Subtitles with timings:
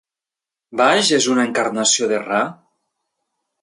[0.81, 2.43] Baj és una encarnació de Ra?